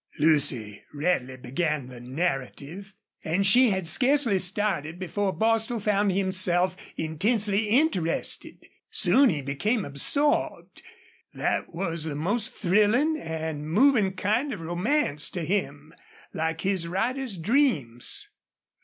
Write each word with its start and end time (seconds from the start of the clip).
Lucy 0.17 0.83
readily 0.95 1.37
began 1.37 1.85
the 1.85 1.99
narrative, 1.99 2.95
and 3.23 3.45
she 3.45 3.69
had 3.69 3.85
scarcely 3.85 4.39
started 4.39 4.97
before 4.97 5.31
Bostil 5.31 5.79
found 5.79 6.11
himself 6.11 6.75
intensely 6.97 7.67
interested. 7.69 8.65
Soon 8.89 9.29
he 9.29 9.43
became 9.43 9.85
absorbed. 9.85 10.81
That 11.35 11.71
was 11.71 12.05
the 12.05 12.15
most 12.15 12.55
thrilling 12.55 13.15
and 13.19 13.69
moving 13.69 14.13
kind 14.15 14.51
of 14.51 14.61
romance 14.61 15.29
to 15.29 15.43
him, 15.45 15.93
like 16.33 16.61
his 16.61 16.87
rider's 16.87 17.37
dreams. 17.37 18.27